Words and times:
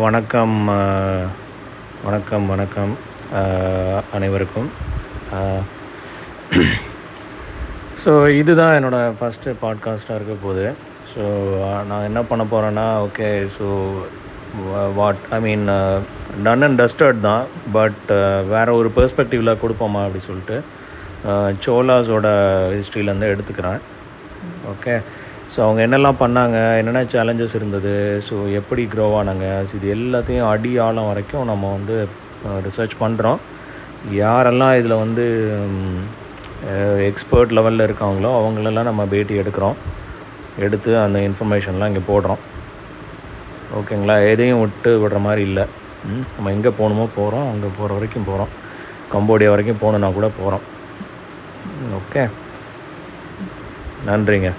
வணக்கம் 0.00 0.56
வணக்கம் 2.06 2.46
வணக்கம் 2.50 2.92
அனைவருக்கும். 4.16 4.68
ஸோ 8.02 8.12
இதுதான் 8.40 8.74
என்னோடய 8.78 9.14
ஃபஸ்ட்டு 9.20 9.54
பாட்காஸ்ட்டாக 9.62 10.18
இருக்க 10.18 10.34
போகுது. 10.42 10.66
ஸோ 11.12 11.22
நான் 11.90 12.06
என்ன 12.08 12.22
பண்ண 12.32 12.44
போகிறேன்னா 12.50 12.86
okay 13.06 13.30
so 13.56 13.68
what 14.98 15.22
I 15.36 15.38
mean 15.46 15.64
done 16.48 16.66
and 16.68 16.80
dusted 16.82 17.26
தான். 17.28 17.46
பட் 17.78 18.10
வேறு 18.54 18.74
ஒரு 18.80 18.90
பெர்ஸ்பெக்டிவில் 18.98 19.60
கொடுப்போமா 19.62 20.02
அப்படி 20.08 20.22
சொல்லிட்டு 20.28 20.58
சோலாஸோட 21.66 22.26
ஹிஸ்ட்ரியிலேருந்து 22.76 23.32
எடுத்துக்கிறேன். 23.34 23.80
ஓகே 24.74 24.96
ஸோ 25.52 25.58
அவங்க 25.66 25.80
என்னெல்லாம் 25.86 26.20
பண்ணாங்க? 26.22 26.56
என்னென்ன 26.80 27.02
சேலஞ்சஸ் 27.14 27.56
இருந்தது? 27.58 27.92
ஸோ 28.28 28.34
எப்படி 28.60 28.82
க்ரோ 28.94 29.06
ஆனாங்க? 29.20 29.46
ஸோ 29.68 29.74
இது 29.78 29.88
எல்லாத்தையும் 29.96 30.48
அடி 30.52 30.72
ஆழம் 30.86 31.10
வரைக்கும் 31.10 31.48
நம்ம 31.50 31.70
வந்து 31.76 31.94
ரிசர்ச் 32.66 32.94
பண்ணுறோம் 33.02 33.40
யாரெல்லாம் 34.22 34.76
இதில் 34.80 35.02
வந்து 35.04 35.24
எக்ஸ்பர்ட் 37.10 37.54
லெவலில் 37.56 37.86
இருக்காங்களோ 37.86 38.30
அவங்களெல்லாம் 38.40 38.88
நம்ம 38.90 39.02
பேட்டி 39.12 39.34
எடுக்கிறோம். 39.42 39.76
எடுத்து 40.64 40.90
அந்த 41.04 41.18
இன்ஃபர்மேஷன்லாம் 41.28 41.90
இங்கே 41.92 42.04
போடுறோம். 42.10 42.42
ஓகேங்களா? 43.78 44.16
எதையும் 44.32 44.62
விட்டு 44.62 44.90
விடுற 45.02 45.18
மாதிரி 45.26 45.42
இல்லை. 45.48 45.64
நம்ம 46.34 46.50
எங்கே 46.56 46.70
போகணுமோ 46.78 47.06
போகிறோம் 47.18 47.48
அங்கே 47.52 47.70
போகிற 47.78 47.90
வரைக்கும் 47.96 48.28
போகிறோம் 48.28 48.52
கம்போடியா 49.14 49.50
வரைக்கும் 49.54 49.82
போகணுன்னா 49.82 50.10
கூட 50.18 50.28
போகிறோம் 50.38 50.64
ஓகே. 52.00 52.22
நன்றிங்க. 54.08 54.50